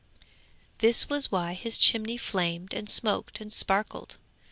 'This 0.79 1.09
was 1.09 1.31
why 1.31 1.53
his 1.53 1.77
chimney 1.77 2.17
flamed 2.17 2.73
and 2.73 2.89
smoked 2.89 3.39
and 3.39 3.53
sparkled. 3.53 4.17